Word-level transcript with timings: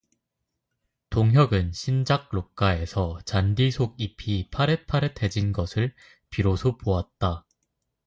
동혁은 1.11 1.73
신작롯가에서 1.73 3.19
잔디 3.23 3.69
속잎이 3.69 4.49
파릇파릇해진 4.49 5.51
것을 5.53 5.93
비로소 6.31 6.75
보았다. 6.79 7.45